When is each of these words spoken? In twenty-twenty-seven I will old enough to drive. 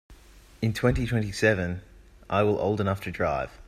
In 0.63 0.73
twenty-twenty-seven 0.73 1.83
I 2.27 2.41
will 2.41 2.57
old 2.57 2.81
enough 2.81 3.01
to 3.01 3.11
drive. 3.11 3.51